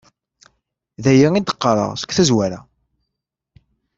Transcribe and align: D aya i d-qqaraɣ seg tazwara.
D 1.03 1.05
aya 1.11 1.27
i 1.35 1.41
d-qqaraɣ 1.41 1.91
seg 1.95 2.11
tazwara. 2.13 2.59